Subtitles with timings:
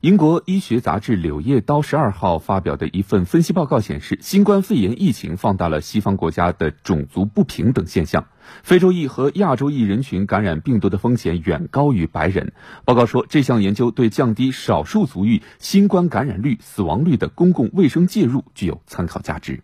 [0.00, 8.26] 英国医学杂志《柳叶刀》十二号发表的一份分析报告显示，新冠肺炎疫情放大了西方国家的种族不平等现象。
[8.62, 12.54] 非洲裔和亚洲裔人群感染病毒的风险远高于白人。
[12.86, 19.62] 报告说，这项研究对降低少数族裔新冠感染率、死亡率的公共卫生介入具有参考价值。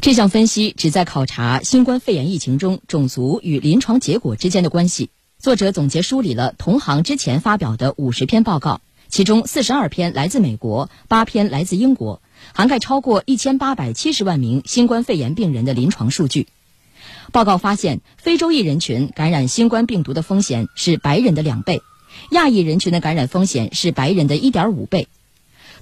[0.00, 5.10] 这项分析旨在考察新冠肺炎疫情中种族与临床结果之间的关系。
[5.38, 8.80] 作者总结梳理了同行之前发表的五十篇报告。
[9.12, 12.22] 其中四十二篇来自美国，八篇来自英国，
[12.54, 16.48] 涵盖超过一千八百七十万名新冠肺炎病人的临床数据。
[17.30, 21.82] 报告发现，非洲裔人群感染新冠病毒的风险是白人的两倍，
[22.30, 25.08] 亚裔人群的感染风险是白人的一点五倍。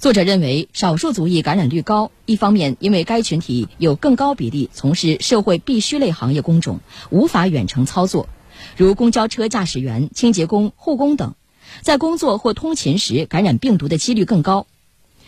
[0.01, 8.29] 作者认为，少数族裔感染率高，一方面因为该群体有更高比例从事社会必需类行业工种，无法远程操作，
[8.77, 11.37] 如公交车驾驶员、清洁工、护工等。
[11.83, 14.67] 在工作或通勤时感染病毒的几率更高。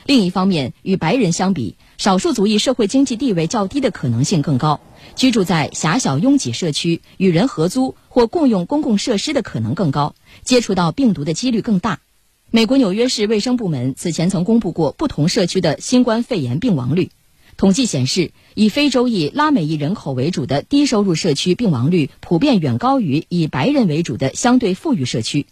[0.04, 4.80] 另一方面，与白人相比，少数族裔社会经济地位较低的可能性更高，
[5.14, 12.00] 居住在狭小拥挤社区、与人合租或共用公共设施的可能更高，接触到病毒的几率更大。
[12.50, 17.10] 美国纽约市卫生部门此前曾公布过不同社区的新冠肺炎病亡率，
[17.56, 25.46] 统计显示，以非洲裔、拉美裔人口为主的低收入社区病亡率普遍远高于以白人为主的相对富裕社区。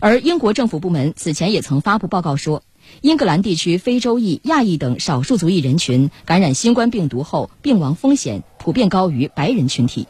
[0.00, 2.62] 而英国政府部门此前也曾发布报告说，
[3.00, 10.06] 英格兰地区非洲裔、亚裔等少数族裔人群感染新冠病毒后，病亡风险普遍高于白人群体。